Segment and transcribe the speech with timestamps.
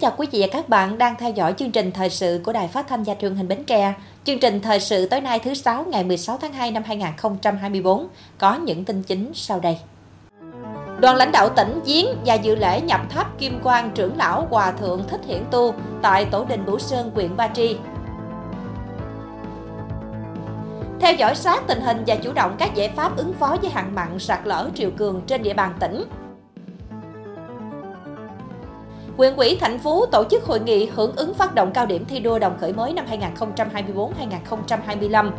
[0.00, 2.68] chào quý vị và các bạn đang theo dõi chương trình thời sự của Đài
[2.68, 3.94] Phát thanh và Truyền hình Bến Tre.
[4.24, 8.06] Chương trình thời sự tối nay thứ sáu ngày 16 tháng 2 năm 2024
[8.38, 9.78] có những tin chính sau đây.
[11.00, 14.72] Đoàn lãnh đạo tỉnh Giếng và dự lễ nhập tháp Kim Quang trưởng lão Hòa
[14.72, 17.76] thượng Thích Hiển Tu tại tổ đình Bửu Sơn, huyện Ba Tri.
[21.00, 23.94] Theo dõi sát tình hình và chủ động các giải pháp ứng phó với hạn
[23.94, 26.04] mặn sạt lở triều cường trên địa bàn tỉnh,
[29.20, 32.20] Quyền ủy thành phố tổ chức hội nghị hưởng ứng phát động cao điểm thi
[32.20, 33.04] đua đồng khởi mới năm
[33.36, 35.30] 2024-2025.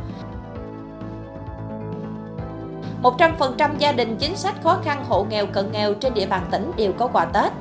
[3.03, 6.71] 100% gia đình chính sách khó khăn, hộ nghèo, cận nghèo trên địa bàn tỉnh
[6.77, 7.51] đều có quà Tết.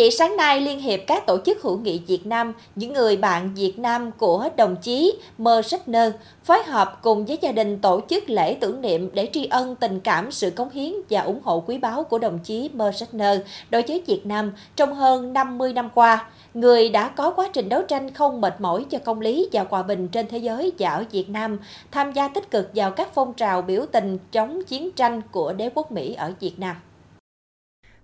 [0.00, 3.54] Vị, sáng nay Liên hiệp các tổ chức hữu nghị Việt Nam, những người bạn
[3.54, 6.12] Việt Nam của đồng chí Mơ Nơ
[6.44, 10.00] phối hợp cùng với gia đình tổ chức lễ tưởng niệm để tri ân tình
[10.00, 13.38] cảm, sự cống hiến và ủng hộ quý báu của đồng chí Mơ Nơ
[13.70, 16.26] đối với Việt Nam trong hơn 50 năm qua.
[16.54, 19.82] Người đã có quá trình đấu tranh không mệt mỏi cho công lý và hòa
[19.82, 21.58] bình trên thế giới và ở Việt Nam,
[21.90, 25.70] tham gia tích cực vào các phong trào biểu tình chống chiến tranh của đế
[25.74, 26.76] quốc Mỹ ở Việt Nam.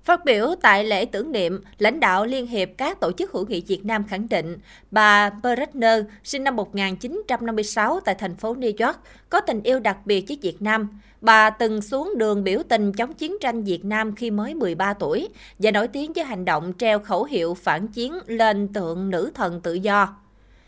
[0.06, 3.60] Phát biểu tại lễ tưởng niệm, lãnh đạo Liên hiệp các tổ chức hữu nghị
[3.66, 4.58] Việt Nam khẳng định
[4.90, 8.98] bà Brechner, sinh năm 1956 tại thành phố New York,
[9.30, 11.00] có tình yêu đặc biệt với Việt Nam.
[11.20, 15.28] Bà từng xuống đường biểu tình chống chiến tranh Việt Nam khi mới 13 tuổi
[15.58, 19.60] và nổi tiếng với hành động treo khẩu hiệu phản chiến lên tượng nữ thần
[19.60, 20.16] tự do.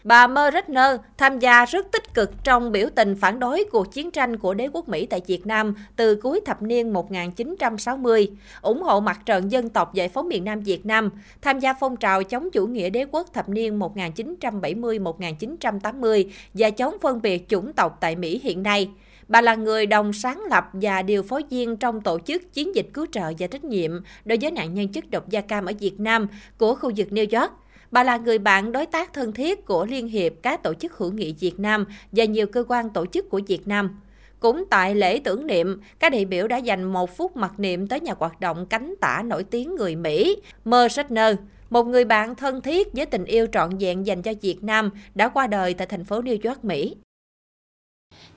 [0.09, 4.37] Bà Meretner tham gia rất tích cực trong biểu tình phản đối cuộc chiến tranh
[4.37, 8.29] của đế quốc Mỹ tại Việt Nam từ cuối thập niên 1960,
[8.63, 11.11] ủng hộ mặt trận dân tộc giải phóng miền Nam Việt Nam,
[11.43, 16.25] tham gia phong trào chống chủ nghĩa đế quốc thập niên 1970-1980
[16.55, 18.91] và chống phân biệt chủng tộc tại Mỹ hiện nay.
[19.29, 22.87] Bà là người đồng sáng lập và điều phối viên trong tổ chức chiến dịch
[22.95, 23.91] cứu trợ và trách nhiệm
[24.25, 26.27] đối với nạn nhân chất độc da cam ở Việt Nam
[26.59, 27.53] của khu vực New York.
[27.91, 31.13] Bà là người bạn đối tác thân thiết của Liên hiệp các tổ chức hữu
[31.13, 34.01] nghị Việt Nam và nhiều cơ quan tổ chức của Việt Nam.
[34.41, 38.01] Cũng tại lễ tưởng niệm, các đại biểu đã dành một phút mặc niệm tới
[38.01, 41.37] nhà hoạt động cánh tả nổi tiếng người Mỹ, Merle Shatner,
[41.71, 45.29] một người bạn thân thiết với tình yêu trọn vẹn dành cho Việt Nam đã
[45.29, 46.97] qua đời tại thành phố New York, Mỹ.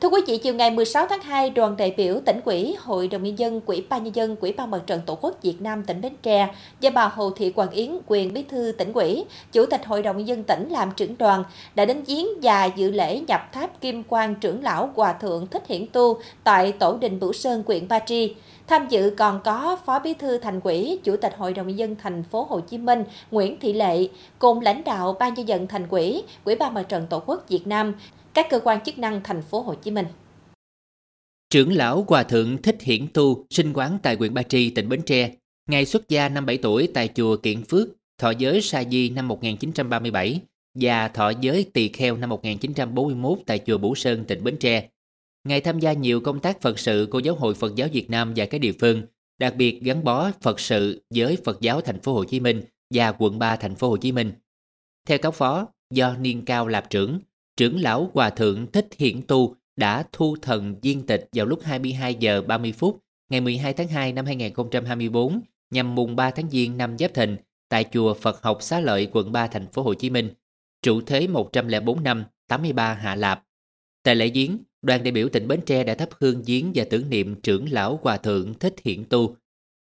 [0.01, 3.23] Thưa quý vị, chiều ngày 16 tháng 2, đoàn đại biểu tỉnh ủy, Hội đồng
[3.23, 6.01] nhân dân, Quỹ ban nhân dân, Quỹ ban mặt trận Tổ quốc Việt Nam tỉnh
[6.01, 6.47] Bến Tre
[6.79, 10.17] do bà Hồ Thị Quảng Yến, quyền bí thư tỉnh ủy, chủ tịch Hội đồng
[10.17, 11.43] nhân dân tỉnh làm trưởng đoàn
[11.75, 15.67] đã đến viếng và dự lễ nhập tháp Kim Quang trưởng lão Hòa thượng Thích
[15.67, 18.35] Hiển Tu tại tổ đình Bửu Sơn, huyện Ba Tri.
[18.67, 21.95] Tham dự còn có Phó Bí thư Thành ủy, Chủ tịch Hội đồng nhân dân
[21.95, 24.07] thành phố Hồ Chí Minh Nguyễn Thị Lệ
[24.39, 27.67] cùng lãnh đạo Ban nhân dân thành ủy, Quỹ ban mặt trận Tổ quốc Việt
[27.67, 27.93] Nam,
[28.33, 30.05] các cơ quan chức năng thành phố Hồ Chí Minh.
[31.49, 35.01] Trưởng lão Hòa thượng Thích Hiển Tu sinh quán tại huyện Ba Tri, tỉnh Bến
[35.05, 35.31] Tre.
[35.69, 37.87] Ngày xuất gia năm 7 tuổi tại chùa Kiện Phước,
[38.17, 40.39] thọ giới Sa Di năm 1937
[40.75, 44.89] và thọ giới Tỳ Kheo năm 1941 tại chùa Bửu Sơn, tỉnh Bến Tre.
[45.43, 48.33] Ngài tham gia nhiều công tác Phật sự của Giáo hội Phật giáo Việt Nam
[48.35, 49.01] và các địa phương,
[49.37, 52.61] đặc biệt gắn bó Phật sự với Phật giáo thành phố Hồ Chí Minh
[52.93, 54.31] và quận 3 thành phố Hồ Chí Minh.
[55.07, 57.19] Theo cáo phó, do niên cao lạp trưởng,
[57.57, 62.15] trưởng lão Hòa thượng Thích Hiển Tu đã thu thần viên tịch vào lúc 22
[62.15, 65.41] giờ 30 phút ngày 12 tháng 2 năm 2024
[65.71, 67.37] nhằm mùng 3 tháng Giêng năm Giáp Thìn
[67.69, 70.29] tại chùa Phật học Xá Lợi quận 3 thành phố Hồ Chí Minh,
[70.81, 73.43] trụ thế 104 năm 83 Hạ Lạp.
[74.03, 77.09] Tại lễ viếng, đoàn đại biểu tỉnh Bến Tre đã thắp hương viếng và tưởng
[77.09, 79.35] niệm trưởng lão Hòa thượng Thích Hiển Tu.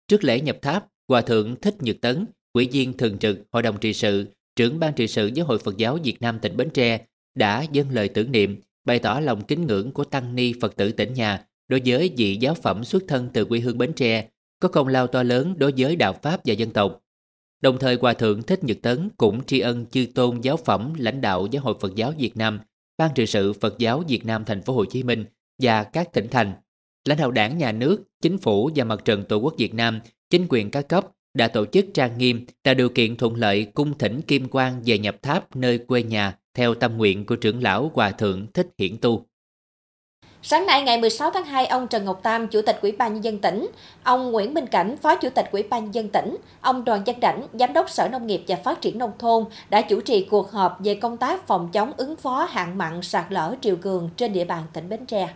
[0.08, 3.78] Trước lễ nhập tháp, Hòa thượng Thích Nhật Tấn, ủy viên thường trực Hội đồng
[3.78, 7.06] trị sự, trưởng ban trị sự Giáo hội Phật giáo Việt Nam tỉnh Bến Tre
[7.35, 10.91] đã dâng lời tưởng niệm, bày tỏ lòng kính ngưỡng của tăng ni Phật tử
[10.91, 14.28] tỉnh nhà đối với vị giáo phẩm xuất thân từ quê hương Bến Tre,
[14.59, 17.02] có công lao to lớn đối với đạo Pháp và dân tộc.
[17.61, 21.22] Đồng thời Hòa Thượng Thích Nhật Tấn cũng tri ân chư tôn giáo phẩm lãnh
[21.22, 22.59] đạo Giáo hội Phật giáo Việt Nam,
[22.97, 25.26] Ban trị sự Phật giáo Việt Nam thành phố Hồ Chí Minh
[25.61, 26.53] và các tỉnh thành,
[27.05, 29.99] lãnh đạo đảng nhà nước, chính phủ và mặt trận Tổ quốc Việt Nam,
[30.29, 33.97] chính quyền các cấp đã tổ chức trang nghiêm tạo điều kiện thuận lợi cung
[33.97, 37.91] thỉnh Kim Quang về nhập tháp nơi quê nhà theo tâm nguyện của trưởng lão
[37.93, 39.25] Hòa Thượng Thích Hiển Tu.
[40.41, 43.23] Sáng nay ngày 16 tháng 2, ông Trần Ngọc Tam, Chủ tịch Ủy ban nhân
[43.23, 43.67] dân tỉnh,
[44.03, 47.19] ông Nguyễn Minh Cảnh, Phó Chủ tịch Ủy ban nhân dân tỉnh, ông Đoàn Văn
[47.19, 50.52] Đảnh, Giám đốc Sở Nông nghiệp và Phát triển nông thôn đã chủ trì cuộc
[50.52, 54.34] họp về công tác phòng chống ứng phó hạn mặn sạt lở triều cường trên
[54.34, 55.29] địa bàn tỉnh Bến Tre.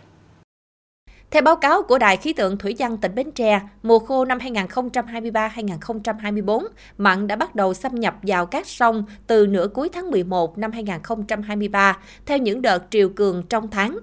[1.30, 4.38] Theo báo cáo của Đài khí tượng Thủy văn tỉnh Bến Tre, mùa khô năm
[4.38, 6.66] 2023-2024,
[6.98, 10.72] mặn đã bắt đầu xâm nhập vào các sông từ nửa cuối tháng 11 năm
[10.72, 13.98] 2023 theo những đợt triều cường trong tháng.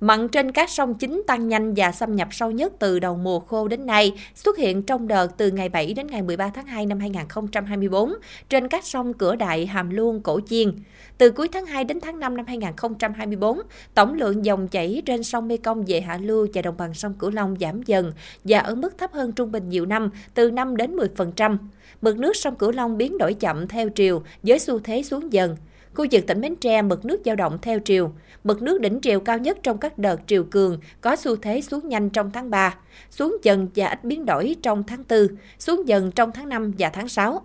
[0.00, 3.40] Mặn trên các sông chính tăng nhanh và xâm nhập sâu nhất từ đầu mùa
[3.40, 6.86] khô đến nay, xuất hiện trong đợt từ ngày 7 đến ngày 13 tháng 2
[6.86, 8.12] năm 2024
[8.48, 10.72] trên các sông Cửa Đại, Hàm Luông, Cổ Chiên.
[11.18, 13.60] Từ cuối tháng 2 đến tháng 5 năm 2024,
[13.94, 17.30] tổng lượng dòng chảy trên sông Mekong về hạ lưu và đồng bằng sông Cửu
[17.30, 18.12] Long giảm dần
[18.44, 21.56] và ở mức thấp hơn trung bình nhiều năm từ 5 đến 10%.
[22.02, 25.56] Mực nước sông Cửu Long biến đổi chậm theo triều với xu thế xuống dần.
[25.94, 28.12] Khu vực tỉnh Bến Tre mực nước dao động theo triều.
[28.44, 31.88] Mực nước đỉnh triều cao nhất trong các đợt triều cường có xu thế xuống
[31.88, 32.74] nhanh trong tháng 3,
[33.10, 36.90] xuống dần và ít biến đổi trong tháng 4, xuống dần trong tháng 5 và
[36.90, 37.42] tháng 6.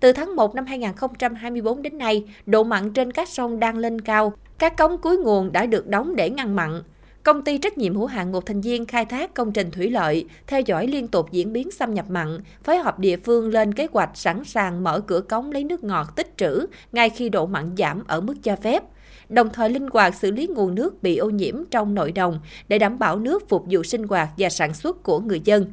[0.00, 4.32] Từ tháng 1 năm 2024 đến nay, độ mặn trên các sông đang lên cao.
[4.58, 6.82] Các cống cuối nguồn đã được đóng để ngăn mặn.
[7.24, 10.26] Công ty trách nhiệm hữu hạn một thành viên khai thác công trình thủy lợi
[10.46, 13.86] theo dõi liên tục diễn biến xâm nhập mặn, phối hợp địa phương lên kế
[13.92, 17.74] hoạch sẵn sàng mở cửa cống lấy nước ngọt tích trữ ngay khi độ mặn
[17.78, 18.82] giảm ở mức cho phép
[19.28, 22.78] đồng thời linh hoạt xử lý nguồn nước bị ô nhiễm trong nội đồng để
[22.78, 25.66] đảm bảo nước phục vụ sinh hoạt và sản xuất của người dân.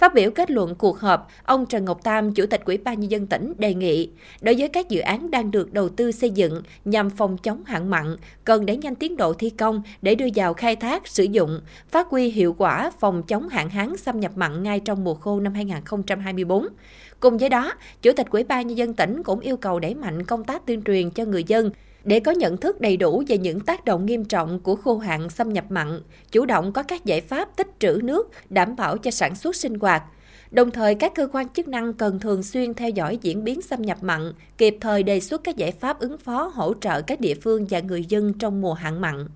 [0.00, 3.10] Phát biểu kết luận cuộc họp, ông Trần Ngọc Tam, Chủ tịch Ủy ban Nhân
[3.10, 4.10] dân tỉnh đề nghị,
[4.40, 7.90] đối với các dự án đang được đầu tư xây dựng nhằm phòng chống hạn
[7.90, 11.60] mặn, cần đẩy nhanh tiến độ thi công để đưa vào khai thác, sử dụng,
[11.88, 15.40] phát huy hiệu quả phòng chống hạn hán xâm nhập mặn ngay trong mùa khô
[15.40, 16.68] năm 2024.
[17.20, 20.24] Cùng với đó, Chủ tịch Ủy ban Nhân dân tỉnh cũng yêu cầu đẩy mạnh
[20.24, 21.70] công tác tuyên truyền cho người dân
[22.04, 25.30] để có nhận thức đầy đủ về những tác động nghiêm trọng của khô hạn
[25.30, 26.00] xâm nhập mặn,
[26.32, 29.74] chủ động có các giải pháp tích trữ nước đảm bảo cho sản xuất sinh
[29.74, 30.02] hoạt.
[30.50, 33.82] Đồng thời, các cơ quan chức năng cần thường xuyên theo dõi diễn biến xâm
[33.82, 37.34] nhập mặn, kịp thời đề xuất các giải pháp ứng phó hỗ trợ các địa
[37.34, 39.28] phương và người dân trong mùa hạn mặn.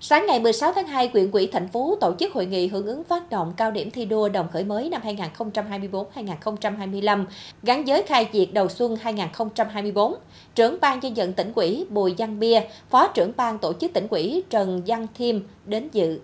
[0.00, 3.04] Sáng ngày 16 tháng 2, quyện quỹ thành phố tổ chức hội nghị hưởng ứng
[3.04, 7.24] phát động cao điểm thi đua đồng khởi mới năm 2024-2025
[7.62, 10.14] gắn với khai diệt đầu xuân 2024.
[10.54, 12.60] Trưởng ban dân vận tỉnh quỹ Bùi Văn Bia,
[12.90, 16.20] Phó trưởng ban tổ chức tỉnh quỹ Trần Văn Thiêm đến dự.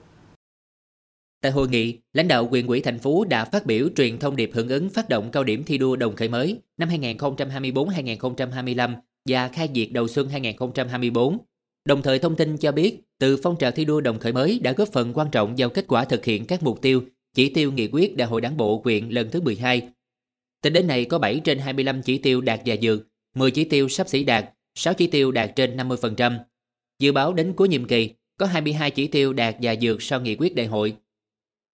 [1.42, 4.50] Tại hội nghị, lãnh đạo quyền quỹ thành phố đã phát biểu truyền thông điệp
[4.54, 8.94] hưởng ứng phát động cao điểm thi đua đồng khởi mới năm 2024-2025
[9.28, 11.38] và khai diệt đầu xuân 2024
[11.84, 14.72] Đồng thời thông tin cho biết, từ phong trào thi đua đồng khởi mới đã
[14.72, 17.02] góp phần quan trọng vào kết quả thực hiện các mục tiêu,
[17.34, 19.88] chỉ tiêu nghị quyết Đại hội Đảng bộ huyện lần thứ 12.
[20.62, 23.88] Tính đến nay có 7 trên 25 chỉ tiêu đạt và vượt, 10 chỉ tiêu
[23.88, 24.44] sắp xỉ đạt,
[24.74, 26.38] 6 chỉ tiêu đạt trên 50%.
[26.98, 30.36] Dự báo đến cuối nhiệm kỳ, có 22 chỉ tiêu đạt và vượt sau nghị
[30.36, 30.96] quyết đại hội.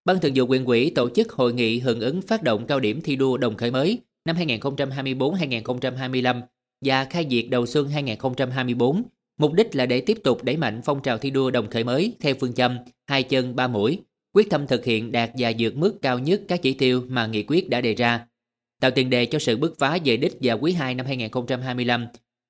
[0.05, 3.01] Ban thường vụ quyền quỹ tổ chức hội nghị hưởng ứng phát động cao điểm
[3.01, 6.41] thi đua đồng khởi mới năm 2024-2025
[6.85, 9.03] và khai diệt đầu xuân 2024
[9.39, 12.13] Mục đích là để tiếp tục đẩy mạnh phong trào thi đua đồng khởi mới
[12.21, 13.99] theo phương châm hai chân ba mũi,
[14.35, 17.43] quyết tâm thực hiện đạt và vượt mức cao nhất các chỉ tiêu mà nghị
[17.43, 18.27] quyết đã đề ra,
[18.81, 22.07] tạo tiền đề cho sự bứt phá về đích vào quý 2 năm 2025,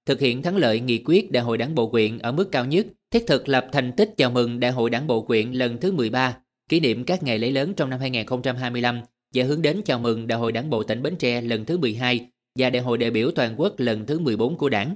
[0.07, 2.87] thực hiện thắng lợi nghị quyết Đại hội Đảng bộ quyện ở mức cao nhất,
[3.11, 6.37] thiết thực lập thành tích chào mừng Đại hội Đảng bộ quyện lần thứ 13,
[6.69, 9.01] kỷ niệm các ngày lễ lớn trong năm 2025
[9.35, 12.27] và hướng đến chào mừng Đại hội Đảng bộ tỉnh Bến Tre lần thứ 12
[12.59, 14.95] và Đại hội đại biểu toàn quốc lần thứ 14 của Đảng.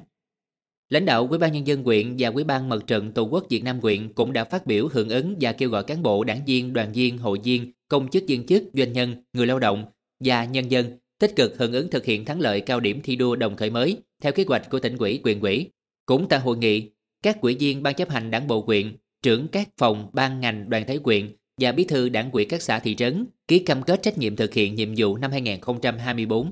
[0.91, 3.65] Lãnh đạo Ủy ban nhân dân huyện và Ủy ban Mặt trận Tổ quốc Việt
[3.65, 6.73] Nam huyện cũng đã phát biểu hưởng ứng và kêu gọi cán bộ, đảng viên,
[6.73, 9.85] đoàn viên, hội viên, công chức viên chức, doanh nhân, người lao động
[10.25, 13.37] và nhân dân tích cực hưởng ứng thực hiện thắng lợi cao điểm thi đua
[13.37, 15.71] đồng khởi mới theo kế hoạch của tỉnh ủy, quyền ủy.
[16.07, 16.91] Cũng tại hội nghị,
[17.23, 20.85] các quỹ viên ban chấp hành đảng bộ huyện, trưởng các phòng, ban ngành, đoàn
[20.87, 24.19] thể quyện và bí thư đảng ủy các xã thị trấn ký cam kết trách
[24.19, 26.51] nhiệm thực hiện nhiệm vụ năm 2024.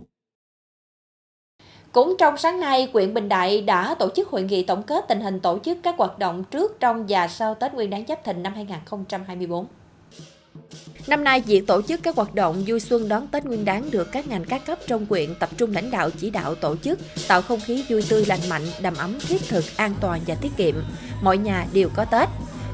[1.98, 5.20] Cũng trong sáng nay, quyện Bình Đại đã tổ chức hội nghị tổng kết tình
[5.20, 8.42] hình tổ chức các hoạt động trước, trong và sau Tết Nguyên đán Giáp Thìn
[8.42, 9.66] năm 2024.
[11.06, 14.12] Năm nay, việc tổ chức các hoạt động vui xuân đón Tết Nguyên đán được
[14.12, 17.42] các ngành các cấp trong quyện tập trung lãnh đạo chỉ đạo tổ chức, tạo
[17.42, 20.74] không khí vui tươi lành mạnh, đầm ấm thiết thực, an toàn và tiết kiệm.
[21.22, 22.28] Mọi nhà đều có Tết.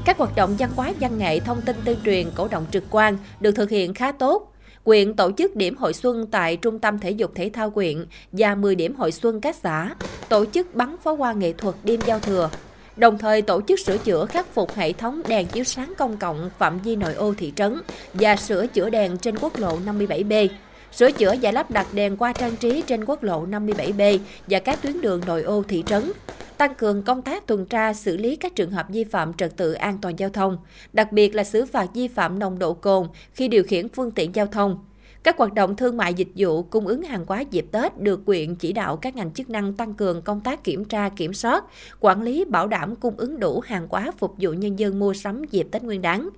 [0.05, 3.17] Các hoạt động văn hóa, văn nghệ, thông tin tuyên truyền, cổ động trực quan
[3.39, 4.51] được thực hiện khá tốt,
[4.85, 8.55] Quyện tổ chức điểm hội xuân tại Trung tâm Thể dục Thể thao quyện và
[8.55, 9.95] 10 điểm hội xuân các xã,
[10.29, 12.49] tổ chức bắn pháo hoa nghệ thuật đêm giao thừa,
[12.97, 16.49] đồng thời tổ chức sửa chữa khắc phục hệ thống đèn chiếu sáng công cộng
[16.57, 17.81] phạm vi nội ô thị trấn
[18.13, 20.47] và sửa chữa đèn trên quốc lộ 57B,
[20.95, 24.81] sửa chữa và lắp đặt đèn qua trang trí trên quốc lộ 57B và các
[24.81, 26.11] tuyến đường nội ô thị trấn,
[26.57, 29.73] tăng cường công tác tuần tra xử lý các trường hợp vi phạm trật tự
[29.73, 30.57] an toàn giao thông,
[30.93, 34.35] đặc biệt là xử phạt vi phạm nồng độ cồn khi điều khiển phương tiện
[34.35, 34.85] giao thông.
[35.23, 38.55] Các hoạt động thương mại dịch vụ cung ứng hàng hóa dịp Tết được quyện
[38.55, 41.63] chỉ đạo các ngành chức năng tăng cường công tác kiểm tra, kiểm soát,
[41.99, 45.43] quản lý bảo đảm cung ứng đủ hàng hóa phục vụ nhân dân mua sắm
[45.51, 46.29] dịp Tết Nguyên đán.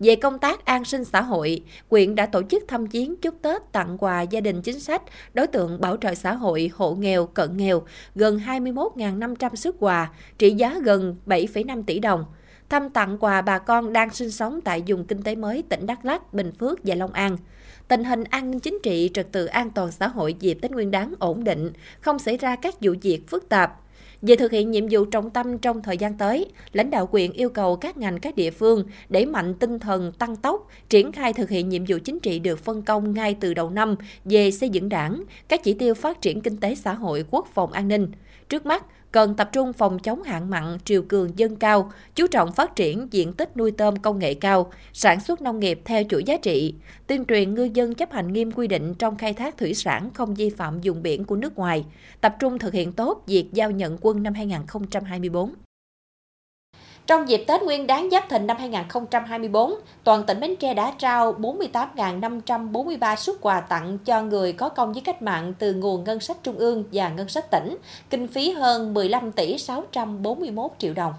[0.00, 3.72] Về công tác an sinh xã hội, quyện đã tổ chức thăm viếng chúc Tết
[3.72, 5.02] tặng quà gia đình chính sách,
[5.34, 7.82] đối tượng bảo trợ xã hội, hộ nghèo, cận nghèo,
[8.14, 12.24] gần 21.500 xuất quà, trị giá gần 7,5 tỷ đồng.
[12.68, 16.04] thăm tặng quà bà con đang sinh sống tại vùng kinh tế mới tỉnh Đắk
[16.04, 17.36] Lắk, Bình Phước và Long An.
[17.88, 20.90] Tình hình an ninh chính trị, trật tự an toàn xã hội dịp Tết Nguyên
[20.90, 23.80] đán ổn định, không xảy ra các vụ việc phức tạp,
[24.22, 27.48] về thực hiện nhiệm vụ trọng tâm trong thời gian tới, lãnh đạo quyện yêu
[27.48, 31.50] cầu các ngành các địa phương đẩy mạnh tinh thần tăng tốc, triển khai thực
[31.50, 34.88] hiện nhiệm vụ chính trị được phân công ngay từ đầu năm về xây dựng
[34.88, 38.08] đảng, các chỉ tiêu phát triển kinh tế xã hội, quốc phòng an ninh.
[38.48, 42.52] Trước mắt, cần tập trung phòng chống hạn mặn, triều cường dân cao, chú trọng
[42.52, 46.24] phát triển diện tích nuôi tôm công nghệ cao, sản xuất nông nghiệp theo chuỗi
[46.24, 46.74] giá trị,
[47.06, 50.34] tuyên truyền ngư dân chấp hành nghiêm quy định trong khai thác thủy sản không
[50.34, 51.84] vi phạm vùng biển của nước ngoài,
[52.20, 55.54] tập trung thực hiện tốt việc giao nhận quân năm 2024.
[57.10, 59.74] Trong dịp Tết Nguyên đán Giáp Thìn năm 2024,
[60.04, 65.02] toàn tỉnh Bến Tre đã trao 48.543 suất quà tặng cho người có công với
[65.02, 67.76] cách mạng từ nguồn ngân sách trung ương và ngân sách tỉnh,
[68.10, 71.12] kinh phí hơn 15 tỷ 641 triệu đồng.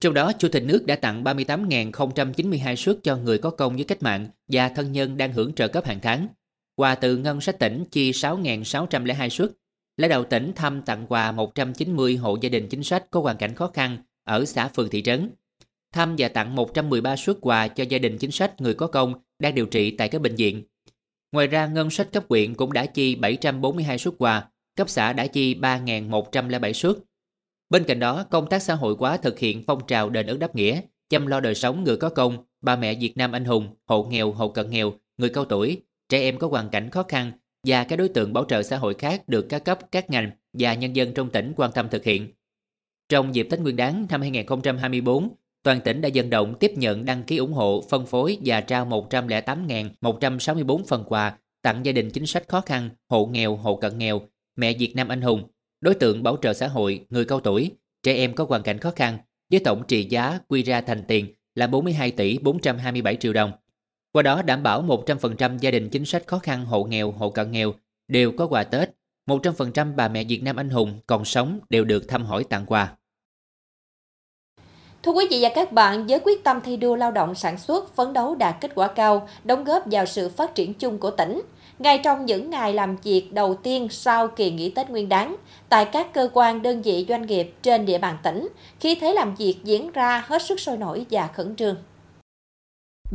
[0.00, 4.02] Trong đó, Chủ tịch nước đã tặng 38.092 suất cho người có công với cách
[4.02, 6.28] mạng và thân nhân đang hưởng trợ cấp hàng tháng.
[6.76, 9.50] Quà từ ngân sách tỉnh chi 6.602 suất.
[9.96, 13.54] Lãnh đạo tỉnh thăm tặng quà 190 hộ gia đình chính sách có hoàn cảnh
[13.54, 15.30] khó khăn ở xã phường thị trấn.
[15.92, 19.54] Thăm và tặng 113 suất quà cho gia đình chính sách người có công đang
[19.54, 20.62] điều trị tại các bệnh viện.
[21.32, 25.26] Ngoài ra, ngân sách cấp huyện cũng đã chi 742 suất quà, cấp xã đã
[25.26, 26.96] chi 3.107 suất.
[27.70, 30.56] Bên cạnh đó, công tác xã hội hóa thực hiện phong trào đền ơn đáp
[30.56, 34.04] nghĩa, chăm lo đời sống người có công, bà mẹ Việt Nam anh hùng, hộ
[34.04, 37.32] nghèo, hộ cận nghèo, người cao tuổi, trẻ em có hoàn cảnh khó khăn
[37.66, 40.74] và các đối tượng bảo trợ xã hội khác được các cấp, các ngành và
[40.74, 42.32] nhân dân trong tỉnh quan tâm thực hiện.
[43.08, 45.28] Trong dịp Tết Nguyên đán năm 2024,
[45.62, 48.86] toàn tỉnh đã dân động tiếp nhận đăng ký ủng hộ, phân phối và trao
[48.86, 54.20] 108.164 phần quà tặng gia đình chính sách khó khăn, hộ nghèo, hộ cận nghèo,
[54.56, 55.42] mẹ Việt Nam anh hùng,
[55.80, 57.70] đối tượng bảo trợ xã hội, người cao tuổi,
[58.02, 59.18] trẻ em có hoàn cảnh khó khăn,
[59.50, 63.52] với tổng trị giá quy ra thành tiền là 42 tỷ 427 triệu đồng.
[64.12, 67.50] Qua đó đảm bảo 100% gia đình chính sách khó khăn, hộ nghèo, hộ cận
[67.50, 67.74] nghèo
[68.08, 68.90] đều có quà Tết,
[69.26, 72.92] 100% bà mẹ Việt Nam anh hùng còn sống đều được thăm hỏi tặng quà.
[75.02, 77.94] Thưa quý vị và các bạn, với quyết tâm thi đua lao động sản xuất,
[77.96, 81.42] phấn đấu đạt kết quả cao, đóng góp vào sự phát triển chung của tỉnh.
[81.78, 85.36] Ngay trong những ngày làm việc đầu tiên sau kỳ nghỉ Tết Nguyên đán,
[85.68, 88.48] tại các cơ quan đơn vị doanh nghiệp trên địa bàn tỉnh,
[88.80, 91.76] khi thế làm việc diễn ra hết sức sôi nổi và khẩn trương.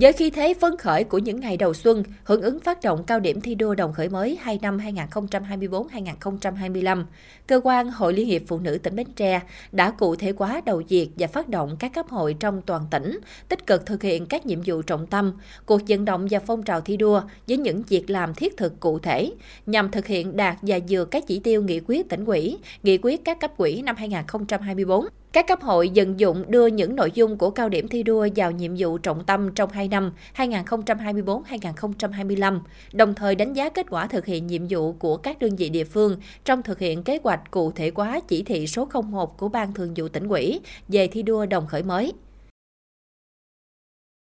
[0.02, 3.20] Với khí thế phấn khởi của những ngày đầu xuân, hưởng ứng phát động cao
[3.20, 7.04] điểm thi đua đồng khởi mới 2 năm 2024-2025,
[7.48, 10.84] cơ quan Hội Liên hiệp Phụ nữ tỉnh Bến Tre đã cụ thể hóa đầu
[10.90, 14.46] việc và phát động các cấp hội trong toàn tỉnh, tích cực thực hiện các
[14.46, 15.34] nhiệm vụ trọng tâm,
[15.66, 19.00] cuộc vận động và phong trào thi đua với những việc làm thiết thực cụ
[19.00, 19.32] thể,
[19.66, 23.26] nhằm thực hiện đạt và dừa các chỉ tiêu nghị quyết tỉnh ủy, nghị quyết
[23.26, 27.50] các cấp quỹ năm 2024 các cấp hội dần dụng đưa những nội dung của
[27.50, 32.60] cao điểm thi đua vào nhiệm vụ trọng tâm trong 2 năm 2024-2025,
[32.94, 35.84] đồng thời đánh giá kết quả thực hiện nhiệm vụ của các đơn vị địa
[35.84, 39.74] phương trong thực hiện kế hoạch cụ thể hóa chỉ thị số 01 của Ban
[39.74, 42.14] Thường vụ tỉnh ủy về thi đua đồng khởi mới.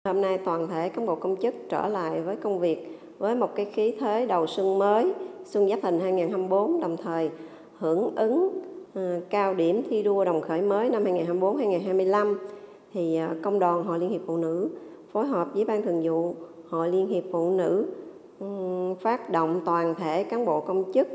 [0.04, 3.52] Hôm nay toàn thể cán bộ công chức trở lại với công việc với một
[3.56, 5.12] cái khí thế đầu xuân mới,
[5.44, 7.30] xuân Giáp Thìn 2024 đồng thời
[7.78, 8.62] hưởng ứng
[8.96, 12.34] Ừ, cao điểm thi đua đồng khởi mới năm 2024-2025
[12.92, 14.68] thì à, công đoàn Hội Liên hiệp Phụ nữ
[15.12, 16.34] phối hợp với Ban Thường vụ
[16.68, 17.86] Hội Liên hiệp Phụ nữ
[18.40, 18.46] ừ,
[19.00, 21.08] phát động toàn thể cán bộ công chức,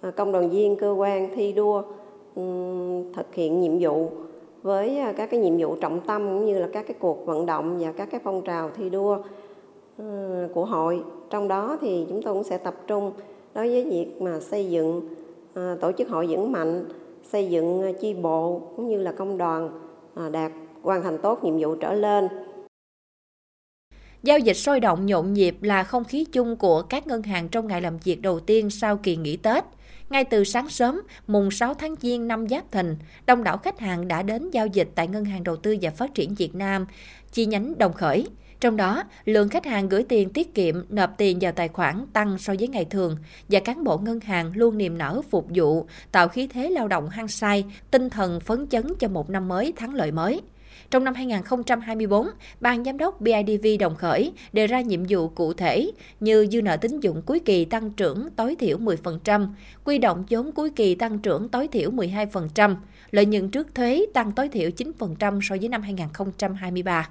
[0.00, 1.82] à, công đoàn viên cơ quan thi đua
[2.34, 2.42] ừ,
[3.14, 4.08] thực hiện nhiệm vụ
[4.62, 7.46] với à, các cái nhiệm vụ trọng tâm cũng như là các cái cuộc vận
[7.46, 9.18] động và các cái phong trào thi đua
[10.54, 11.02] của hội.
[11.30, 13.12] Trong đó thì chúng tôi cũng sẽ tập trung
[13.54, 15.00] đối với việc mà xây dựng
[15.80, 16.84] tổ chức hội vững mạnh
[17.32, 19.70] xây dựng à, chi bộ cũng như là công đoàn
[20.14, 20.52] à, đạt
[20.82, 22.28] hoàn thành tốt nhiệm vụ trở lên.
[24.22, 27.66] Giao dịch sôi động nhộn nhịp là không khí chung của các ngân hàng trong
[27.66, 29.64] ngày làm việc đầu tiên sau kỳ nghỉ Tết.
[30.10, 34.08] Ngay từ sáng sớm, mùng 6 tháng Giêng năm Giáp Thìn, đông đảo khách hàng
[34.08, 36.86] đã đến giao dịch tại Ngân hàng Đầu tư và Phát triển Việt Nam,
[37.32, 38.26] chi nhánh Đồng Khởi.
[38.64, 42.38] Trong đó, lượng khách hàng gửi tiền tiết kiệm, nộp tiền vào tài khoản tăng
[42.38, 43.16] so với ngày thường
[43.48, 47.08] và cán bộ ngân hàng luôn niềm nở phục vụ, tạo khí thế lao động
[47.08, 50.42] hăng say, tinh thần phấn chấn cho một năm mới thắng lợi mới.
[50.90, 52.26] Trong năm 2024,
[52.60, 55.90] Ban Giám đốc BIDV Đồng Khởi đề ra nhiệm vụ cụ thể
[56.20, 59.48] như dư nợ tín dụng cuối kỳ tăng trưởng tối thiểu 10%,
[59.84, 62.76] quy động vốn cuối kỳ tăng trưởng tối thiểu 12%,
[63.10, 67.08] lợi nhuận trước thuế tăng tối thiểu 9% so với năm 2023.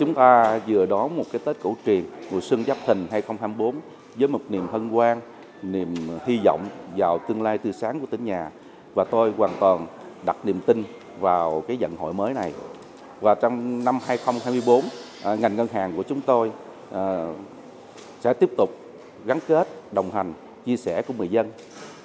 [0.00, 3.74] Chúng ta vừa đón một cái Tết cổ truyền mùa xuân Giáp Thìn 2024
[4.14, 5.20] với một niềm hân hoan,
[5.62, 5.94] niềm
[6.26, 6.60] hy vọng
[6.96, 8.50] vào tương lai tươi sáng của tỉnh nhà
[8.94, 9.86] và tôi hoàn toàn
[10.24, 10.84] đặt niềm tin
[11.20, 12.52] vào cái vận hội mới này.
[13.20, 14.84] Và trong năm 2024,
[15.24, 16.50] à, ngành ngân hàng của chúng tôi
[16.92, 17.26] à,
[18.20, 18.70] sẽ tiếp tục
[19.24, 20.32] gắn kết, đồng hành,
[20.66, 21.50] chia sẻ của người dân.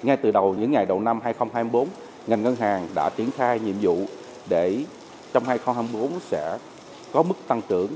[0.02, 1.88] Ngay từ đầu những ngày đầu năm 2024,
[2.26, 3.96] ngành ngân hàng đã triển khai nhiệm vụ
[4.48, 4.84] để
[5.32, 6.58] trong 2024 sẽ
[7.12, 7.88] có mức tăng trưởng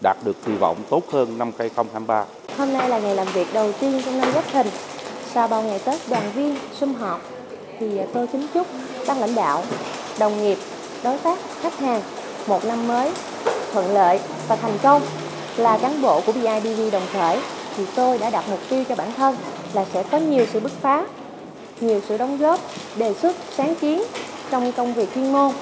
[0.00, 2.24] đạt được kỳ vọng tốt hơn năm 2023.
[2.58, 4.66] Hôm nay là ngày làm việc đầu tiên trong năm Giáp Thìn.
[5.34, 7.20] Sau bao ngày Tết đoàn viên, sum họp
[7.78, 8.66] thì tôi kính chúc
[9.06, 9.62] ban lãnh đạo,
[10.18, 10.58] đồng nghiệp,
[11.04, 12.02] đối tác, khách hàng
[12.46, 13.10] một năm mới
[13.72, 15.02] thuận lợi và thành công.
[15.56, 17.38] Là cán bộ của BIDV đồng khởi
[17.76, 19.36] thì tôi đã đặt mục tiêu cho bản thân
[19.72, 21.06] là sẽ có nhiều sự bứt phá,
[21.80, 22.60] nhiều sự đóng góp,
[22.96, 24.02] đề xuất, sáng kiến
[24.50, 25.52] trong công việc chuyên môn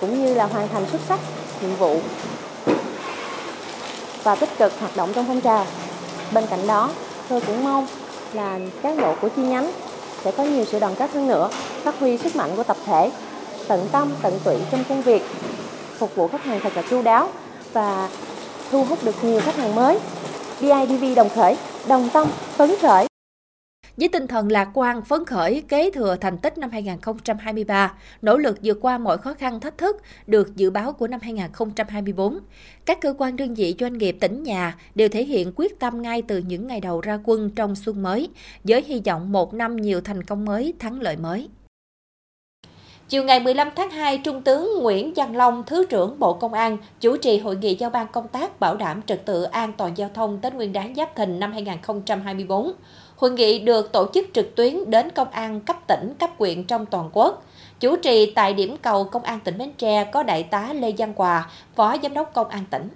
[0.00, 1.20] cũng như là hoàn thành xuất sắc
[1.64, 2.00] nhiệm vụ
[4.22, 5.66] và tích cực hoạt động trong phong trào.
[6.32, 6.90] Bên cạnh đó,
[7.28, 7.86] tôi cũng mong
[8.32, 9.72] là cán bộ của chi nhánh
[10.24, 11.48] sẽ có nhiều sự đoàn kết hơn nữa,
[11.82, 13.10] phát huy sức mạnh của tập thể,
[13.68, 15.22] tận tâm, tận tụy trong công việc,
[15.98, 17.28] phục vụ khách hàng thật là chu đáo
[17.72, 18.08] và
[18.70, 19.98] thu hút được nhiều khách hàng mới.
[20.60, 21.56] BIDV đồng khởi,
[21.86, 23.06] đồng tâm, phấn khởi.
[23.96, 28.58] Với tinh thần lạc quan, phấn khởi, kế thừa thành tích năm 2023, nỗ lực
[28.62, 29.96] vượt qua mọi khó khăn thách thức
[30.26, 32.38] được dự báo của năm 2024,
[32.86, 36.22] các cơ quan đơn vị doanh nghiệp tỉnh nhà đều thể hiện quyết tâm ngay
[36.22, 38.28] từ những ngày đầu ra quân trong xuân mới,
[38.64, 41.48] với hy vọng một năm nhiều thành công mới, thắng lợi mới.
[43.08, 46.78] Chiều ngày 15 tháng 2, Trung tướng Nguyễn Văn Long, Thứ trưởng Bộ Công an,
[47.00, 50.10] chủ trì hội nghị giao ban công tác bảo đảm trật tự an toàn giao
[50.14, 52.72] thông Tết Nguyên đán Giáp Thìn năm 2024.
[53.16, 56.86] Hội nghị được tổ chức trực tuyến đến công an cấp tỉnh, cấp huyện trong
[56.86, 57.46] toàn quốc.
[57.80, 61.12] Chủ trì tại điểm cầu Công an tỉnh Bến Tre có Đại tá Lê Văn
[61.16, 62.88] Hòa, Phó Giám đốc Công an tỉnh.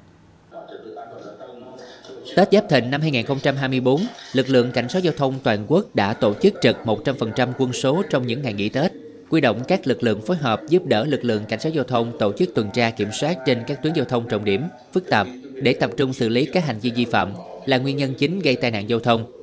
[2.36, 6.34] Tết Giáp Thìn năm 2024, lực lượng cảnh sát giao thông toàn quốc đã tổ
[6.34, 8.92] chức trực 100% quân số trong những ngày nghỉ Tết,
[9.30, 12.18] quy động các lực lượng phối hợp giúp đỡ lực lượng cảnh sát giao thông
[12.18, 15.26] tổ chức tuần tra kiểm soát trên các tuyến giao thông trọng điểm, phức tạp
[15.54, 17.32] để tập trung xử lý các hành vi vi phạm
[17.66, 19.37] là nguyên nhân chính gây tai nạn giao thông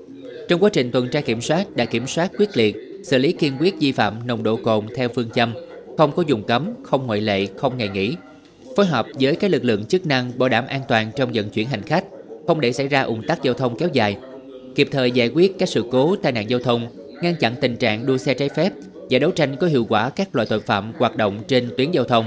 [0.48, 3.54] trong quá trình tuần tra kiểm soát đã kiểm soát quyết liệt, xử lý kiên
[3.60, 5.54] quyết vi phạm nồng độ cồn theo phương châm,
[5.98, 8.16] không có dùng cấm, không ngoại lệ, không ngày nghỉ.
[8.76, 11.68] Phối hợp với các lực lượng chức năng bảo đảm an toàn trong vận chuyển
[11.68, 12.06] hành khách,
[12.48, 14.18] không để xảy ra ủng tắc giao thông kéo dài,
[14.76, 16.88] kịp thời giải quyết các sự cố tai nạn giao thông,
[17.22, 18.74] ngăn chặn tình trạng đua xe trái phép
[19.10, 22.04] và đấu tranh có hiệu quả các loại tội phạm hoạt động trên tuyến giao
[22.04, 22.26] thông.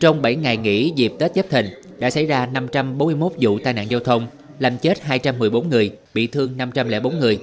[0.00, 1.66] Trong 7 ngày nghỉ dịp Tết Giáp Thìn
[1.98, 4.26] đã xảy ra 541 vụ tai nạn giao thông,
[4.58, 7.38] làm chết 214 người, bị thương 504 người.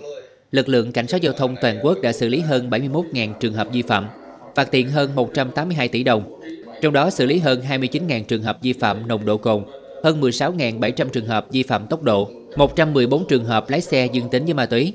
[0.52, 3.68] Lực lượng cảnh sát giao thông toàn quốc đã xử lý hơn 71.000 trường hợp
[3.74, 4.08] vi phạm,
[4.56, 6.42] phạt tiền hơn 182 tỷ đồng.
[6.82, 9.64] Trong đó xử lý hơn 29.000 trường hợp vi phạm nồng độ cồn,
[10.04, 14.46] hơn 16.700 trường hợp vi phạm tốc độ, 114 trường hợp lái xe dương tính
[14.46, 14.94] với ma túy.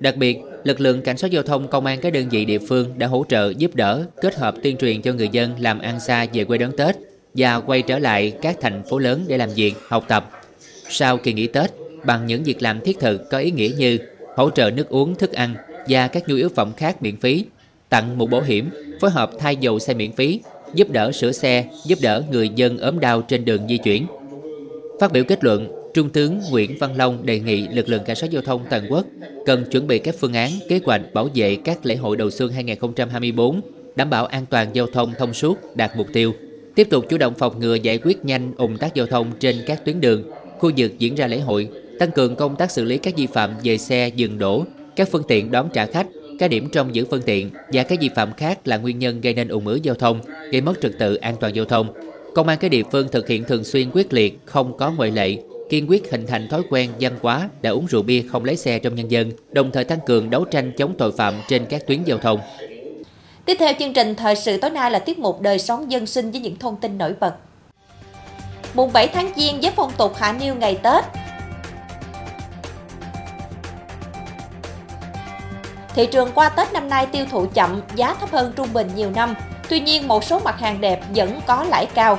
[0.00, 2.98] Đặc biệt, lực lượng cảnh sát giao thông công an các đơn vị địa phương
[2.98, 6.26] đã hỗ trợ giúp đỡ, kết hợp tuyên truyền cho người dân làm ăn xa
[6.32, 6.96] về quê đón Tết
[7.34, 10.30] và quay trở lại các thành phố lớn để làm việc, học tập.
[10.88, 11.70] Sau kỳ nghỉ Tết,
[12.04, 13.98] bằng những việc làm thiết thực có ý nghĩa như
[14.40, 15.54] hỗ trợ nước uống, thức ăn
[15.88, 17.44] và các nhu yếu phẩm khác miễn phí,
[17.88, 20.40] tặng mũ bảo hiểm, phối hợp thay dầu xe miễn phí,
[20.74, 24.06] giúp đỡ sửa xe, giúp đỡ người dân ốm đau trên đường di chuyển.
[25.00, 28.30] Phát biểu kết luận, Trung tướng Nguyễn Văn Long đề nghị lực lượng cảnh sát
[28.30, 29.06] giao thông toàn quốc
[29.46, 32.52] cần chuẩn bị các phương án, kế hoạch bảo vệ các lễ hội đầu xuân
[32.52, 33.60] 2024,
[33.96, 36.32] đảm bảo an toàn giao thông thông suốt, đạt mục tiêu.
[36.74, 39.84] Tiếp tục chủ động phòng ngừa giải quyết nhanh ủng tắc giao thông trên các
[39.84, 41.68] tuyến đường, khu vực diễn ra lễ hội,
[42.00, 44.64] tăng cường công tác xử lý các vi phạm về xe dừng đổ,
[44.96, 46.06] các phương tiện đón trả khách,
[46.38, 49.34] các điểm trong giữ phương tiện và các vi phạm khác là nguyên nhân gây
[49.34, 50.20] nên ủng ứ giao thông,
[50.52, 51.92] gây mất trật tự an toàn giao thông.
[52.34, 55.36] Công an các địa phương thực hiện thường xuyên quyết liệt, không có ngoại lệ,
[55.70, 58.78] kiên quyết hình thành thói quen văn hóa đã uống rượu bia không lái xe
[58.78, 62.04] trong nhân dân, đồng thời tăng cường đấu tranh chống tội phạm trên các tuyến
[62.04, 62.40] giao thông.
[63.44, 66.30] Tiếp theo chương trình thời sự tối nay là tiết mục đời sống dân sinh
[66.30, 67.34] với những thông tin nổi bật.
[68.74, 71.04] Mùng 7 tháng Giêng với phong tục Hạ Niêu ngày Tết,
[75.94, 79.10] Thị trường qua Tết năm nay tiêu thụ chậm, giá thấp hơn trung bình nhiều
[79.10, 79.34] năm.
[79.68, 82.18] Tuy nhiên, một số mặt hàng đẹp vẫn có lãi cao.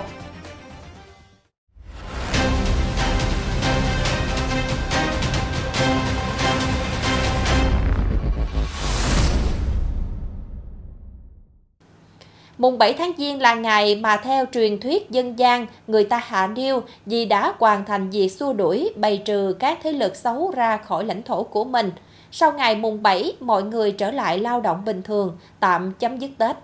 [12.57, 16.47] Mùng 7 tháng Giêng là ngày mà theo truyền thuyết dân gian, người ta hạ
[16.47, 20.77] điêu vì đã hoàn thành việc xua đuổi, bày trừ các thế lực xấu ra
[20.77, 21.91] khỏi lãnh thổ của mình–
[22.31, 26.31] sau ngày mùng 7, mọi người trở lại lao động bình thường, tạm chấm dứt
[26.37, 26.55] Tết.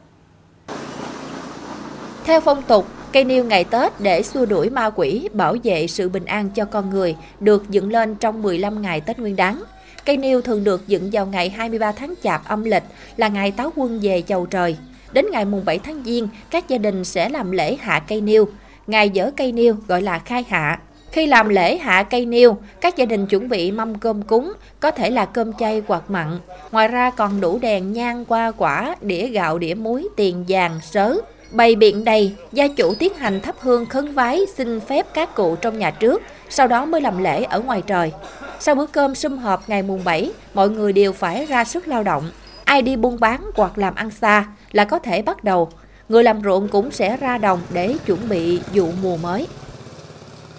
[2.25, 6.09] Theo phong tục, cây niêu ngày Tết để xua đuổi ma quỷ, bảo vệ sự
[6.09, 9.63] bình an cho con người được dựng lên trong 15 ngày Tết Nguyên đán.
[10.05, 12.83] Cây niêu thường được dựng vào ngày 23 tháng Chạp âm lịch
[13.17, 14.77] là ngày táo quân về chầu trời.
[15.11, 18.47] Đến ngày mùng 7 tháng Giêng, các gia đình sẽ làm lễ hạ cây niêu.
[18.87, 20.79] Ngày dỡ cây niêu gọi là khai hạ.
[21.11, 24.91] Khi làm lễ hạ cây niêu, các gia đình chuẩn bị mâm cơm cúng, có
[24.91, 26.39] thể là cơm chay hoặc mặn.
[26.71, 31.17] Ngoài ra còn đủ đèn nhang qua quả, đĩa gạo, đĩa muối, tiền vàng, sớ,
[31.51, 35.55] Bày biện đầy, gia chủ tiến hành thắp hương khấn vái xin phép các cụ
[35.55, 38.11] trong nhà trước, sau đó mới làm lễ ở ngoài trời.
[38.59, 42.03] Sau bữa cơm sum họp ngày mùng 7, mọi người đều phải ra sức lao
[42.03, 42.31] động.
[42.63, 45.69] Ai đi buôn bán hoặc làm ăn xa là có thể bắt đầu.
[46.09, 49.47] Người làm ruộng cũng sẽ ra đồng để chuẩn bị vụ mùa mới.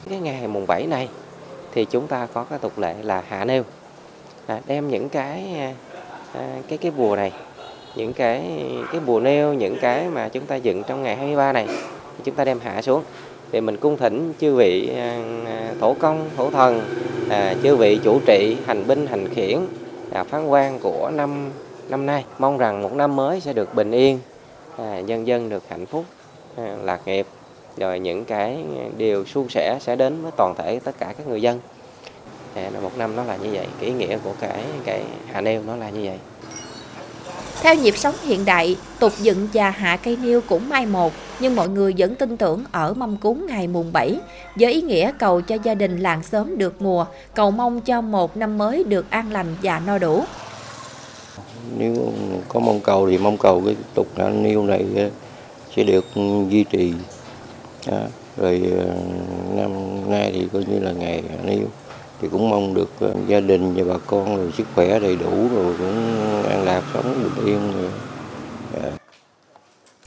[0.09, 1.09] Cái ngày mùng 7 này
[1.73, 3.63] thì chúng ta có cái tục lệ là hạ nêu.
[4.47, 5.75] À, đem những cái à,
[6.35, 7.33] à, cái cái bùa này
[7.97, 8.43] những cái
[8.93, 12.35] cái bùa nêu những cái mà chúng ta dựng trong ngày 23 này thì chúng
[12.35, 13.03] ta đem hạ xuống.
[13.51, 16.83] Để mình cung thỉnh chư vị à, à, thổ công thổ thần
[17.31, 19.59] à, chư vị chủ trị hành binh hành khiển
[20.13, 21.51] à, phán quan của năm
[21.89, 22.25] năm nay.
[22.39, 24.21] Mong rằng một năm mới sẽ được bình yên
[24.77, 26.05] à, nhân dân được hạnh phúc
[26.57, 27.27] à, lạc nghiệp
[27.79, 28.59] rồi những cái
[28.99, 31.61] điều suôn sẻ sẽ đến với toàn thể tất cả các người dân
[32.55, 35.63] à, một năm nó là như vậy cái ý nghĩa của cái cái hạ nêu
[35.67, 36.19] nó là như vậy
[37.63, 41.57] theo nhịp sống hiện đại, tục dựng và hạ cây niêu cũng mai một, nhưng
[41.57, 44.19] mọi người vẫn tin tưởng ở mâm cúng ngày mùng 7,
[44.57, 48.37] với ý nghĩa cầu cho gia đình làng sớm được mùa, cầu mong cho một
[48.37, 50.25] năm mới được an lành và no đủ.
[51.79, 52.13] Nếu
[52.49, 54.85] có mong cầu thì mong cầu cái tục hạ niêu này
[55.77, 56.05] sẽ được
[56.49, 56.93] duy trì.
[58.37, 58.95] Rồi ờ,
[59.57, 59.71] năm
[60.11, 61.67] nay thì coi như là ngày hạ niêu
[62.21, 65.49] thì cũng mong được ờ, gia đình và bà con rồi sức khỏe đầy đủ
[65.55, 66.17] rồi cũng
[66.49, 67.91] an lạc sống bình yên rồi.
[68.73, 68.85] Yeah.
[68.85, 68.91] Dạ.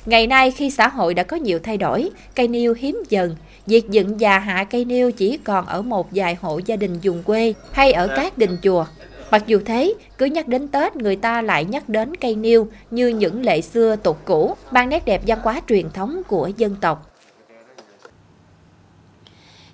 [0.05, 3.35] Ngày nay khi xã hội đã có nhiều thay đổi, cây niêu hiếm dần,
[3.67, 7.23] việc dựng và hạ cây niêu chỉ còn ở một vài hộ gia đình dùng
[7.23, 8.85] quê hay ở các đình chùa.
[9.31, 13.07] Mặc dù thế, cứ nhắc đến Tết người ta lại nhắc đến cây niêu như
[13.07, 17.10] những lệ xưa tục cũ, mang nét đẹp văn hóa truyền thống của dân tộc.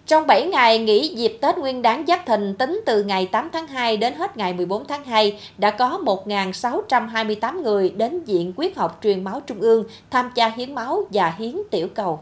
[0.08, 3.68] Trong 7 ngày nghỉ dịp Tết Nguyên đán Giáp Thìn tính từ ngày 8 tháng
[3.68, 9.00] 2 đến hết ngày 14 tháng 2 đã có 1.628 người đến Viện Quyết học
[9.04, 12.20] Truyền máu Trung ương tham gia hiến máu và hiến tiểu cầu.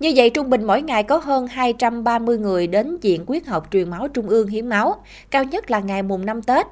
[0.00, 3.90] Như vậy, trung bình mỗi ngày có hơn 230 người đến Viện Quyết học Truyền
[3.90, 6.66] máu Trung ương hiến máu, cao nhất là ngày mùng 5 Tết.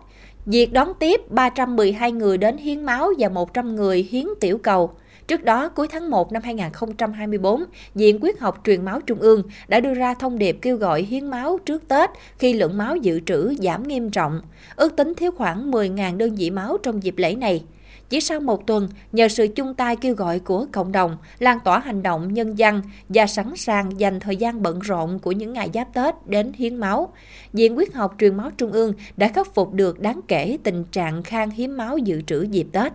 [0.46, 4.90] Việc đón tiếp 312 người đến hiến máu và 100 người hiến tiểu cầu.
[5.32, 7.64] Trước đó, cuối tháng 1 năm 2024,
[7.94, 11.26] Viện Quyết học Truyền máu Trung ương đã đưa ra thông điệp kêu gọi hiến
[11.26, 14.40] máu trước Tết khi lượng máu dự trữ giảm nghiêm trọng,
[14.76, 17.64] ước tính thiếu khoảng 10.000 đơn vị máu trong dịp lễ này.
[18.08, 21.78] Chỉ sau một tuần, nhờ sự chung tay kêu gọi của cộng đồng, lan tỏa
[21.78, 25.70] hành động nhân dân và sẵn sàng dành thời gian bận rộn của những ngày
[25.74, 27.12] giáp Tết đến hiến máu,
[27.52, 31.22] Viện Quyết học Truyền máu Trung ương đã khắc phục được đáng kể tình trạng
[31.22, 32.92] khan hiếm máu dự trữ dịp Tết.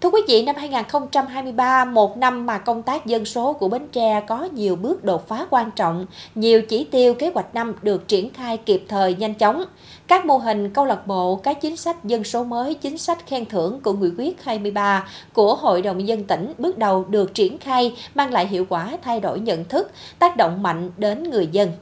[0.00, 4.22] Thưa quý vị, năm 2023, một năm mà công tác dân số của Bến Tre
[4.26, 8.30] có nhiều bước đột phá quan trọng, nhiều chỉ tiêu kế hoạch năm được triển
[8.30, 9.64] khai kịp thời nhanh chóng.
[10.06, 13.46] Các mô hình câu lạc bộ, các chính sách dân số mới, chính sách khen
[13.46, 17.96] thưởng của Nghị quyết 23 của Hội đồng dân tỉnh bước đầu được triển khai
[18.14, 21.72] mang lại hiệu quả thay đổi nhận thức, tác động mạnh đến người dân.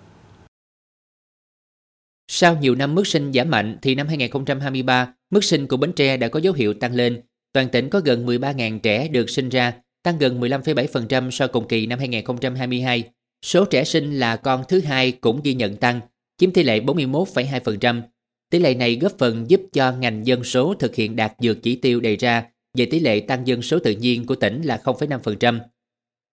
[2.28, 6.16] Sau nhiều năm mức sinh giảm mạnh thì năm 2023, mức sinh của Bến Tre
[6.16, 9.74] đã có dấu hiệu tăng lên toàn tỉnh có gần 13.000 trẻ được sinh ra,
[10.02, 13.04] tăng gần 15,7% so cùng kỳ năm 2022.
[13.44, 16.00] Số trẻ sinh là con thứ hai cũng ghi nhận tăng,
[16.38, 18.02] chiếm tỷ lệ 41,2%.
[18.50, 21.76] Tỷ lệ này góp phần giúp cho ngành dân số thực hiện đạt dược chỉ
[21.76, 22.44] tiêu đề ra
[22.78, 25.58] về tỷ lệ tăng dân số tự nhiên của tỉnh là 0,5%.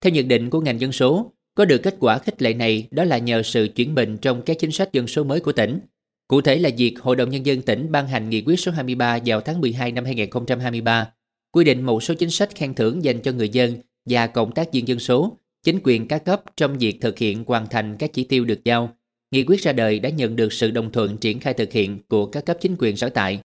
[0.02, 3.04] Theo nhận định của ngành dân số, có được kết quả khích lệ này đó
[3.04, 5.80] là nhờ sự chuyển mình trong các chính sách dân số mới của tỉnh.
[6.28, 9.18] Cụ thể là việc Hội đồng Nhân dân tỉnh ban hành nghị quyết số 23
[9.26, 11.08] vào tháng 12 năm 2023,
[11.52, 13.76] quy định một số chính sách khen thưởng dành cho người dân
[14.10, 17.68] và cộng tác viên dân số, chính quyền các cấp trong việc thực hiện hoàn
[17.68, 18.90] thành các chỉ tiêu được giao.
[19.32, 22.26] Nghị quyết ra đời đã nhận được sự đồng thuận triển khai thực hiện của
[22.26, 23.40] các cấp chính quyền sở tại.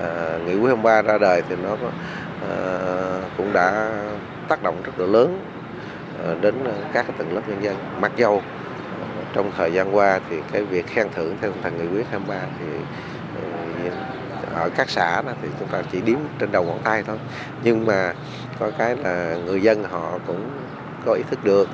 [0.00, 1.92] À, nghị quyết 23 ra đời thì nó có,
[2.48, 4.00] à, cũng đã
[4.48, 5.38] tác động rất là lớn
[6.24, 6.54] à, đến
[6.92, 7.76] các tầng lớp nhân dân.
[8.00, 8.42] Mặc dầu
[9.34, 12.40] trong thời gian qua thì cái việc khen thưởng theo tinh thần nghị quyết 23
[12.58, 12.66] thì
[14.54, 17.16] ờ, ở các xã đó thì chúng ta chỉ điếm trên đầu ngón tay thôi.
[17.62, 18.12] Nhưng mà
[18.58, 20.50] có cái là người dân họ cũng
[21.06, 21.68] có ý thức được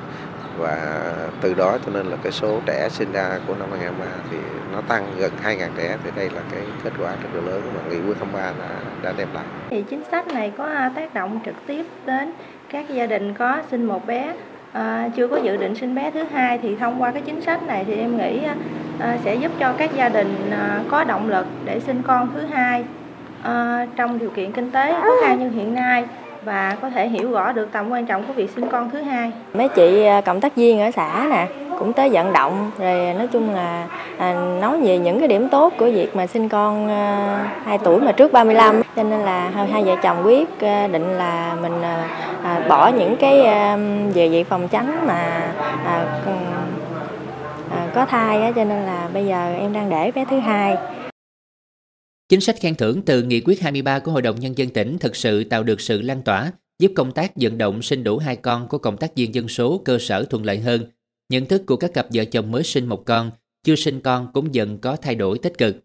[0.57, 1.03] và
[1.41, 4.37] từ đó cho nên là cái số trẻ sinh ra của năm 2023 thì
[4.73, 5.97] nó tăng gần 2.000 trẻ.
[6.03, 8.69] Thì đây là cái kết quả rất là lớn mà nghị quyết 23 đã,
[9.01, 9.45] đã đem lại.
[9.69, 12.33] Thì chính sách này có tác động trực tiếp đến
[12.69, 14.33] các gia đình có sinh một bé
[14.73, 17.67] à, chưa có dự định sinh bé thứ hai thì thông qua cái chính sách
[17.67, 18.55] này thì em nghĩ à,
[18.99, 22.41] à, sẽ giúp cho các gia đình à, có động lực để sinh con thứ
[22.51, 22.83] hai
[23.43, 26.05] à, trong điều kiện kinh tế khó khăn như hiện nay
[26.45, 29.31] và có thể hiểu rõ được tầm quan trọng của việc sinh con thứ hai.
[29.53, 31.47] Mấy chị à, cộng tác viên ở xã nè
[31.81, 35.73] cũng tới vận động rồi nói chung là à, nói về những cái điểm tốt
[35.77, 39.67] của việc mà sinh con à, 2 tuổi mà trước 35 cho nên là hai,
[39.67, 42.09] hai vợ chồng quyết à, định là mình à,
[42.43, 43.77] à bỏ những cái à,
[44.13, 45.53] về việc phòng tránh mà
[45.85, 46.23] à,
[47.71, 50.75] à, có thai á, cho nên là bây giờ em đang để bé thứ hai.
[52.29, 55.15] Chính sách khen thưởng từ nghị quyết 23 của Hội đồng Nhân dân tỉnh thực
[55.15, 58.67] sự tạo được sự lan tỏa, giúp công tác vận động sinh đủ hai con
[58.67, 60.81] của công tác viên dân số cơ sở thuận lợi hơn.
[61.31, 63.31] Nhận thức của các cặp vợ chồng mới sinh một con,
[63.63, 65.75] chưa sinh con cũng dần có thay đổi tích cực.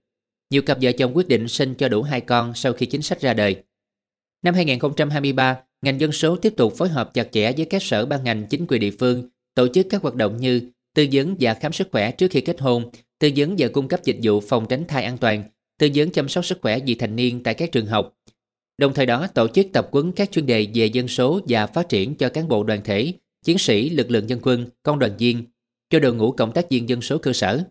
[0.50, 3.20] Nhiều cặp vợ chồng quyết định sinh cho đủ hai con sau khi chính sách
[3.20, 3.56] ra đời.
[4.42, 8.24] Năm 2023, ngành dân số tiếp tục phối hợp chặt chẽ với các sở ban
[8.24, 11.72] ngành chính quyền địa phương, tổ chức các hoạt động như tư vấn và khám
[11.72, 14.84] sức khỏe trước khi kết hôn, tư vấn và cung cấp dịch vụ phòng tránh
[14.88, 15.42] thai an toàn,
[15.78, 18.16] tư vấn chăm sóc sức khỏe vị thành niên tại các trường học.
[18.78, 21.88] Đồng thời đó tổ chức tập huấn các chuyên đề về dân số và phát
[21.88, 23.12] triển cho cán bộ đoàn thể,
[23.46, 25.44] chiến sĩ, lực lượng dân quân, công đoàn viên,
[25.90, 27.62] cho đội ngũ cộng tác viên dân số cơ sở.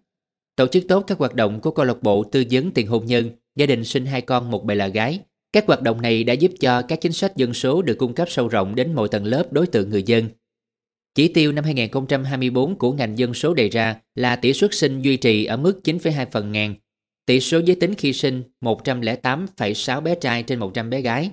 [0.56, 3.30] Tổ chức tốt các hoạt động của câu lạc bộ tư vấn tiền hôn nhân,
[3.56, 5.20] gia đình sinh hai con một bề là gái.
[5.54, 8.28] Các hoạt động này đã giúp cho các chính sách dân số được cung cấp
[8.32, 10.30] sâu rộng đến mọi tầng lớp đối tượng người dân.
[11.16, 15.18] Chỉ tiêu năm 2024 của ngành dân số đề ra là tỷ suất sinh duy
[15.18, 16.76] trì ở mức 9,2 phần ngàn
[17.26, 21.32] Tỷ số giới tính khi sinh 108,6 bé trai trên 100 bé gái.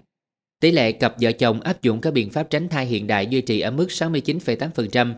[0.62, 3.40] Tỷ lệ cặp vợ chồng áp dụng các biện pháp tránh thai hiện đại duy
[3.40, 5.14] trì ở mức 69,8%,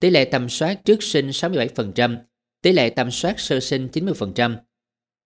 [0.00, 2.16] tỷ lệ tầm soát trước sinh 67%,
[2.62, 4.56] tỷ lệ tầm soát sơ sinh 90%.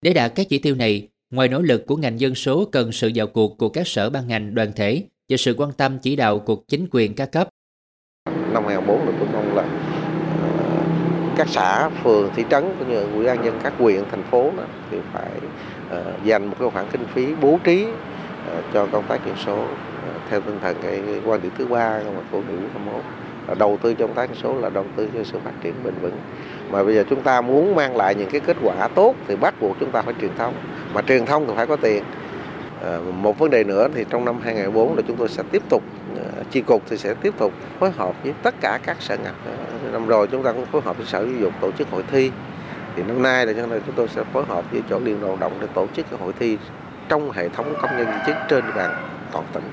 [0.03, 3.11] Để đạt các chỉ tiêu này, ngoài nỗ lực của ngành dân số cần sự
[3.15, 6.39] vào cuộc của các sở ban ngành đoàn thể và sự quan tâm chỉ đạo
[6.39, 7.49] của chính quyền các cấp.
[8.53, 9.63] Năm 2004 được tôi mong là
[10.43, 10.83] ờ,
[11.37, 14.65] các xã phường thị trấn cũng như ủy ban dân các huyện thành phố đó,
[14.91, 15.31] thì phải
[15.87, 17.87] uh, dành một cái khoản kinh phí bố trí
[18.47, 22.01] Ờ, cho công tác chuyển số ờ, theo tinh thần cái, quan điểm thứ ba
[22.33, 23.03] của nghị quyết 21
[23.49, 25.95] là đầu tư cho công tác số là đầu tư cho sự phát triển bền
[26.01, 26.17] vững.
[26.71, 29.55] Mà bây giờ chúng ta muốn mang lại những cái kết quả tốt thì bắt
[29.61, 30.55] buộc chúng ta phải truyền thông.
[30.95, 32.05] Mà truyền thông thì phải có tiền.
[32.81, 35.83] Ờ, một vấn đề nữa thì trong năm 2004 là chúng tôi sẽ tiếp tục
[36.51, 39.35] chi cục thì sẽ tiếp tục phối hợp với tất cả các sở ngành.
[39.93, 42.31] Năm rồi chúng ta cũng phối hợp với sở giáo dục tổ chức hội thi.
[42.97, 43.53] Thì năm nay là
[43.87, 46.33] chúng tôi sẽ phối hợp với chỗ liên đoàn động để tổ chức cái hội
[46.39, 46.59] thi
[47.11, 49.65] trong hệ thống công nhân viên chức trên địa bàn toàn tỉnh.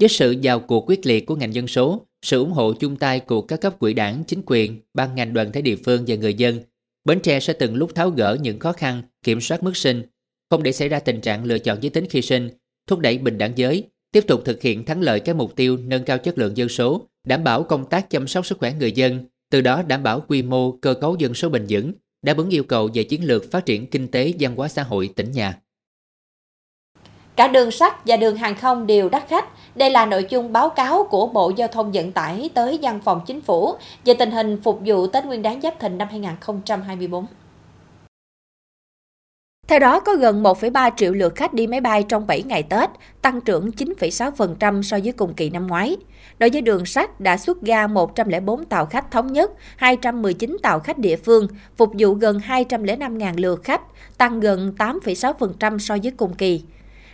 [0.00, 3.20] Với sự vào cuộc quyết liệt của ngành dân số, sự ủng hộ chung tay
[3.20, 6.34] của các cấp quỹ đảng, chính quyền, ban ngành đoàn thể địa phương và người
[6.34, 6.60] dân,
[7.04, 10.02] Bến Tre sẽ từng lúc tháo gỡ những khó khăn, kiểm soát mức sinh,
[10.50, 12.50] không để xảy ra tình trạng lựa chọn giới tính khi sinh,
[12.86, 16.04] thúc đẩy bình đẳng giới, tiếp tục thực hiện thắng lợi các mục tiêu nâng
[16.04, 19.24] cao chất lượng dân số, đảm bảo công tác chăm sóc sức khỏe người dân,
[19.50, 21.92] từ đó đảm bảo quy mô cơ cấu dân số bền vững,
[22.24, 25.10] đáp ứng yêu cầu về chiến lược phát triển kinh tế, văn hóa xã hội
[25.16, 25.58] tỉnh nhà.
[27.36, 29.48] Cả đường sắt và đường hàng không đều đắt khách.
[29.74, 33.20] Đây là nội dung báo cáo của Bộ Giao thông Vận tải tới Văn phòng
[33.26, 37.26] Chính phủ về tình hình phục vụ Tết Nguyên đán Giáp Thìn năm 2024.
[39.68, 42.90] Theo đó, có gần 1,3 triệu lượt khách đi máy bay trong 7 ngày Tết,
[43.22, 45.96] tăng trưởng 9,6% so với cùng kỳ năm ngoái.
[46.38, 50.98] Đối với đường sắt đã xuất ga 104 tàu khách thống nhất, 219 tàu khách
[50.98, 53.80] địa phương, phục vụ gần 205.000 lượt khách,
[54.18, 56.62] tăng gần 8,6% so với cùng kỳ.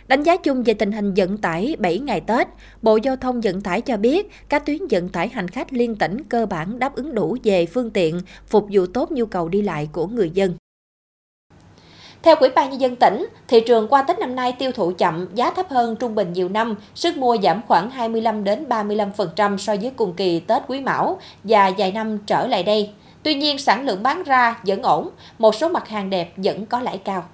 [0.07, 2.47] Đánh giá chung về tình hình vận tải 7 ngày Tết,
[2.81, 6.23] Bộ Giao thông Vận tải cho biết các tuyến vận tải hành khách liên tỉnh
[6.23, 9.89] cơ bản đáp ứng đủ về phương tiện, phục vụ tốt nhu cầu đi lại
[9.91, 10.55] của người dân.
[12.23, 15.27] Theo Ủy ban Nhân dân tỉnh, thị trường qua Tết năm nay tiêu thụ chậm,
[15.33, 19.75] giá thấp hơn trung bình nhiều năm, sức mua giảm khoảng 25 đến 35% so
[19.75, 22.89] với cùng kỳ Tết Quý Mão và vài năm trở lại đây.
[23.23, 26.79] Tuy nhiên, sản lượng bán ra vẫn ổn, một số mặt hàng đẹp vẫn có
[26.79, 27.29] lãi cao.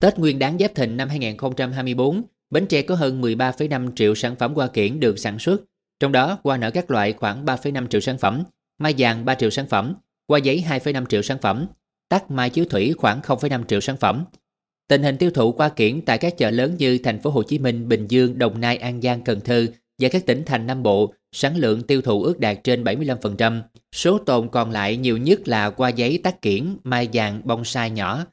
[0.00, 4.54] Tết Nguyên đáng Giáp Thìn năm 2024, Bến Tre có hơn 13,5 triệu sản phẩm
[4.54, 5.60] hoa kiển được sản xuất,
[6.00, 8.44] trong đó hoa nở các loại khoảng 3,5 triệu sản phẩm,
[8.78, 9.94] mai vàng 3 triệu sản phẩm,
[10.28, 11.66] hoa giấy 2,5 triệu sản phẩm,
[12.08, 14.24] tắt mai chiếu thủy khoảng 0,5 triệu sản phẩm.
[14.88, 17.58] Tình hình tiêu thụ qua kiển tại các chợ lớn như thành phố Hồ Chí
[17.58, 19.66] Minh, Bình Dương, Đồng Nai, An Giang, Cần Thơ
[19.98, 23.62] và các tỉnh thành Nam Bộ, sản lượng tiêu thụ ước đạt trên 75%.
[23.94, 28.24] Số tồn còn lại nhiều nhất là qua giấy tác kiển, mai vàng, bonsai nhỏ.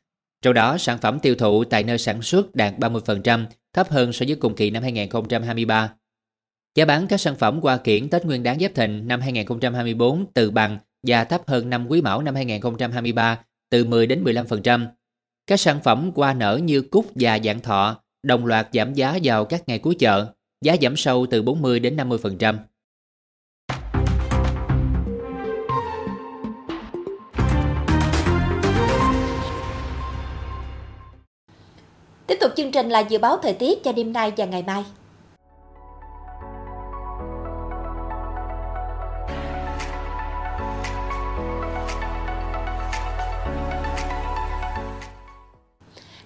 [0.42, 4.26] Trong đó, sản phẩm tiêu thụ tại nơi sản xuất đạt 30%, thấp hơn so
[4.28, 5.94] với cùng kỳ năm 2023.
[6.76, 10.52] Giá bán các sản phẩm qua kiển Tết Nguyên đáng Giáp Thìn năm 2024 từ
[10.52, 14.88] bằng và thấp hơn năm Quý Mão năm 2023 từ 10 đến 15%.
[15.48, 19.46] Các sản phẩm qua nở như cúc và dạng thọ đồng loạt giảm giá vào
[19.46, 22.58] các ngày cuối chợ, giá giảm sâu từ 40 đến 50%.
[32.28, 34.84] Tiếp tục chương trình là dự báo thời tiết cho đêm nay và ngày mai.